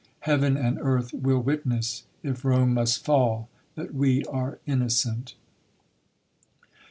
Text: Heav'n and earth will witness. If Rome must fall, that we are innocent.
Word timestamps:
Heav'n 0.21 0.57
and 0.57 0.79
earth 0.81 1.13
will 1.13 1.41
witness. 1.43 2.05
If 2.23 2.43
Rome 2.43 2.73
must 2.73 3.05
fall, 3.05 3.49
that 3.75 3.93
we 3.93 4.23
are 4.25 4.57
innocent. 4.65 5.35